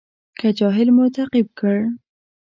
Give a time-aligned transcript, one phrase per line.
[0.39, 1.77] که جاهل مو تعقیب کړ.